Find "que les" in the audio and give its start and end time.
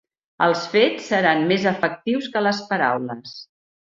2.37-2.63